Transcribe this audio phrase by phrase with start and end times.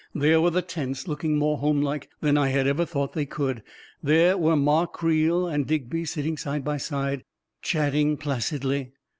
[0.15, 3.61] There were the tents, looking more Jiome like than I had ever thought they could;
[4.01, 7.23] there were Ma Creel, and Digby, sitting side by side,
[7.61, 8.93] chatting placidly